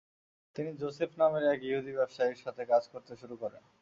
[0.55, 3.63] তিনি জোসেফ নামের এক ইহুদি ব্যবসায়ীর সাথে কাজ করতে শুরু করেন।